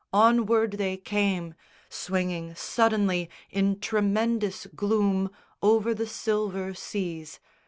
Onward 0.13 0.79
they 0.79 0.97
came, 0.97 1.53
Swinging 1.87 2.55
suddenly 2.55 3.29
in 3.51 3.79
tremendous 3.79 4.65
gloom 4.75 5.29
Over 5.61 5.93
the 5.93 6.07
silver 6.07 6.73
seas. 6.73 7.39